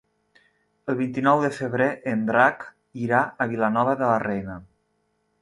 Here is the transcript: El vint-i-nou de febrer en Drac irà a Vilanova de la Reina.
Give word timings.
El 0.93 0.95
vint-i-nou 1.01 1.43
de 1.43 1.51
febrer 1.57 1.87
en 2.13 2.23
Drac 2.31 2.65
irà 3.03 3.21
a 3.23 3.49
Vilanova 3.53 3.95
de 4.03 4.11
la 4.15 4.19
Reina. 4.27 4.59